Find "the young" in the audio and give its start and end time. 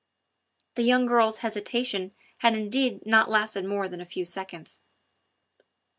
0.73-1.05